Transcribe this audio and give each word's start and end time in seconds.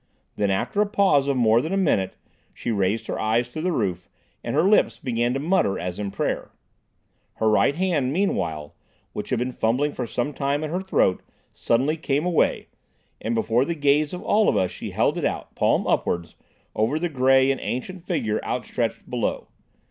Then, 0.35 0.49
after 0.49 0.81
a 0.81 0.87
pause 0.89 1.27
of 1.27 1.37
more 1.37 1.61
than 1.61 1.71
a 1.71 1.77
minute, 1.77 2.15
she 2.55 2.71
raised 2.71 3.05
her 3.05 3.19
eyes 3.19 3.47
to 3.49 3.61
the 3.61 3.71
roof 3.71 4.09
and 4.43 4.55
her 4.55 4.63
lips 4.63 4.97
began 4.97 5.31
to 5.35 5.39
mutter 5.39 5.77
as 5.77 5.99
in 5.99 6.09
prayer. 6.09 6.49
Her 7.35 7.47
right 7.47 7.75
hand, 7.75 8.11
meanwhile, 8.11 8.73
which 9.13 9.29
had 9.29 9.37
been 9.37 9.51
fumbling 9.51 9.91
for 9.91 10.07
some 10.07 10.33
time 10.33 10.63
at 10.63 10.71
her 10.71 10.81
throat 10.81 11.21
suddenly 11.53 11.97
came 11.97 12.25
away, 12.25 12.65
and 13.21 13.35
before 13.35 13.63
the 13.63 13.75
gaze 13.75 14.11
of 14.11 14.23
all 14.23 14.49
of 14.49 14.57
us 14.57 14.71
she 14.71 14.89
held 14.89 15.19
it 15.19 15.23
out, 15.23 15.53
palm 15.53 15.85
upwards, 15.85 16.33
over 16.75 16.97
the 16.97 17.07
grey 17.07 17.51
and 17.51 17.61
ancient 17.61 18.03
figure 18.03 18.43
outstretched 18.43 19.07
below. 19.07 19.49